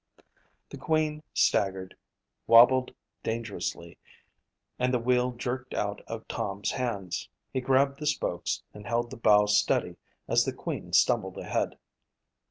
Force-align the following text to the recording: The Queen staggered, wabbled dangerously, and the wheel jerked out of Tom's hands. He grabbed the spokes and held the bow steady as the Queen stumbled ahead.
The 0.71 0.79
Queen 0.79 1.21
staggered, 1.31 1.95
wabbled 2.47 2.95
dangerously, 3.21 3.99
and 4.79 4.91
the 4.91 4.97
wheel 4.97 5.31
jerked 5.31 5.75
out 5.75 6.01
of 6.07 6.27
Tom's 6.27 6.71
hands. 6.71 7.29
He 7.53 7.61
grabbed 7.61 7.99
the 7.99 8.07
spokes 8.07 8.63
and 8.73 8.87
held 8.87 9.11
the 9.11 9.17
bow 9.17 9.45
steady 9.45 9.97
as 10.27 10.43
the 10.43 10.53
Queen 10.53 10.91
stumbled 10.91 11.37
ahead. 11.37 11.77